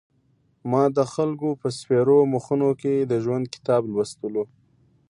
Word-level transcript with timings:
ما 0.71 0.83
د 0.97 0.99
خلکو 1.13 1.49
په 1.61 1.67
سپېرو 1.77 2.19
مخونو 2.33 2.69
کې 2.81 2.93
د 3.11 3.13
ژوند 3.23 3.45
کتاب 3.55 3.81
لوستلو. 3.93 4.43